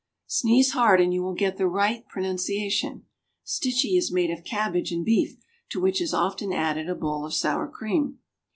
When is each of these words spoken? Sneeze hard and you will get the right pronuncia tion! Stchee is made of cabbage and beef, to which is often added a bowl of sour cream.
Sneeze 0.25 0.71
hard 0.71 0.99
and 0.99 1.13
you 1.13 1.21
will 1.21 1.35
get 1.35 1.57
the 1.57 1.67
right 1.67 2.07
pronuncia 2.07 2.71
tion! 2.71 3.05
Stchee 3.45 3.95
is 3.99 4.11
made 4.11 4.31
of 4.31 4.43
cabbage 4.43 4.91
and 4.91 5.05
beef, 5.05 5.37
to 5.69 5.79
which 5.79 6.01
is 6.01 6.11
often 6.11 6.51
added 6.51 6.89
a 6.89 6.95
bowl 6.95 7.23
of 7.23 7.35
sour 7.35 7.67
cream. 7.67 8.17